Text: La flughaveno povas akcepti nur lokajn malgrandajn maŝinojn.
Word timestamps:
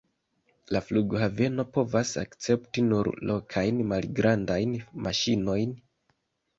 La 0.75 0.79
flughaveno 0.85 1.65
povas 1.75 2.15
akcepti 2.23 2.87
nur 2.89 3.13
lokajn 3.35 3.87
malgrandajn 3.95 4.77
maŝinojn. 5.09 5.83